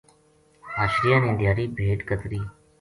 [0.77, 2.41] حشریاں نے دھیاڑی بھیڈ کترَی